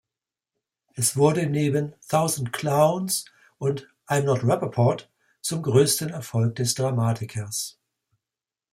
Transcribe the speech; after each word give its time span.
Es 0.95 1.15
wurde 1.15 1.45
neben 1.45 1.93
"Thousand 2.09 2.51
Clowns" 2.51 3.25
und 3.59 3.87
"I’m 4.09 4.25
not 4.25 4.43
Rappaport" 4.43 5.11
zum 5.41 5.61
größten 5.61 6.09
Erfolg 6.09 6.55
des 6.55 6.73
Dramatikers. 6.73 7.77